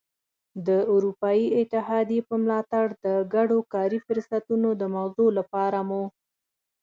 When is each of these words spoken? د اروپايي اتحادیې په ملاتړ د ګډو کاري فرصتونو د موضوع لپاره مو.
د 0.67 0.69
اروپايي 0.93 1.47
اتحادیې 1.61 2.21
په 2.29 2.35
ملاتړ 2.43 2.85
د 3.05 3.07
ګډو 3.33 3.59
کاري 3.73 3.99
فرصتونو 4.05 4.69
د 4.81 4.83
موضوع 4.95 5.29
لپاره 5.39 5.79
مو. 5.89 6.03